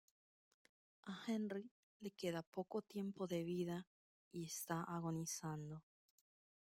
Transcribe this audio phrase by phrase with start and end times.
[1.11, 1.69] A Henry
[1.99, 3.85] le queda poco tiempo de vida
[4.31, 5.83] y está agonizando.